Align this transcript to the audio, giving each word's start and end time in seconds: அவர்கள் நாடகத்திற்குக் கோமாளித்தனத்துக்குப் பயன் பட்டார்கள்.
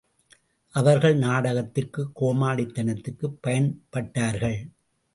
அவர்கள் 0.69 1.17
நாடகத்திற்குக் 1.17 2.23
கோமாளித்தனத்துக்குப் 2.23 3.37
பயன் 3.41 3.83
பட்டார்கள். 3.89 4.69